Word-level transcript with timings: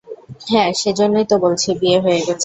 হ্যাঁ, 0.49 0.69
সেজন্যই 0.73 1.25
তো 1.25 1.35
বলছি 1.37 1.69
বিয়ে 1.79 1.99
হয়ে 1.99 2.19
গেছে। 2.19 2.33